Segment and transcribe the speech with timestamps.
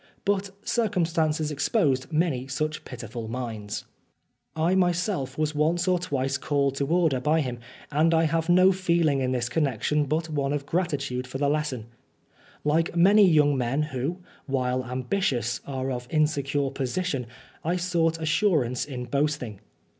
[0.25, 3.81] But circumstances exposed many such pitiful minds.
[4.55, 7.59] 61 Oscar Wilde I myself was once or twice called to order by him,
[7.91, 11.47] and I have no feeling in this connec tion but one of gratitude for the
[11.49, 11.85] lesson.
[12.63, 14.17] Like many young men who,
[14.47, 17.27] while ambitious, are of insecure position,
[17.63, 19.59] I sought assurance in boasting.